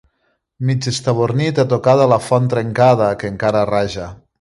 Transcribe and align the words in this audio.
Mig 0.69 0.87
estabornit 0.91 1.63
a 1.65 1.67
tocar 1.75 1.95
de 2.01 2.09
la 2.15 2.19
font 2.31 2.51
trencada, 2.57 3.15
que 3.23 3.35
encara 3.37 3.67
raja. 3.77 4.15